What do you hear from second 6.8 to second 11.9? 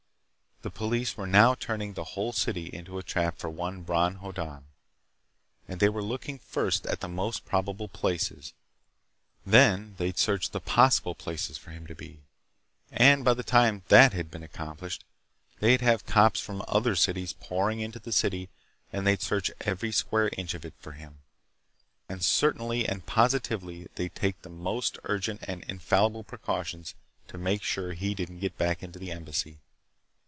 at the most probable places, then they'd search the possible places for him